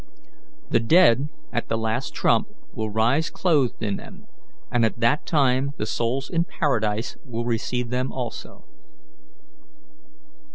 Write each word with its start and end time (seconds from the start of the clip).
The 0.71 0.79
dead 0.79 1.27
at 1.53 1.67
the 1.69 1.77
last 1.77 2.11
trump 2.15 2.47
will 2.73 2.89
rise 2.89 3.29
clothed 3.29 3.83
in 3.83 3.97
them, 3.97 4.25
and 4.71 4.83
at 4.83 4.99
that 4.99 5.27
time 5.27 5.73
the 5.77 5.85
souls 5.85 6.27
in 6.27 6.43
paradise 6.43 7.15
will 7.23 7.45
receive 7.45 7.91
them 7.91 8.11
also." 8.11 8.65